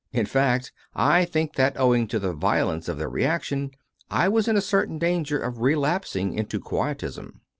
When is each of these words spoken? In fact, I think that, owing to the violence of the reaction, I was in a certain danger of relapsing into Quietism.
In 0.11 0.25
fact, 0.25 0.71
I 0.95 1.25
think 1.25 1.53
that, 1.57 1.79
owing 1.79 2.07
to 2.07 2.17
the 2.17 2.33
violence 2.33 2.89
of 2.89 2.97
the 2.97 3.07
reaction, 3.07 3.69
I 4.09 4.29
was 4.29 4.47
in 4.47 4.57
a 4.57 4.59
certain 4.59 4.97
danger 4.97 5.37
of 5.39 5.59
relapsing 5.61 6.33
into 6.33 6.59
Quietism. 6.59 7.41